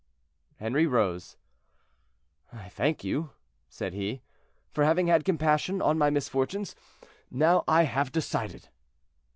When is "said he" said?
3.69-4.23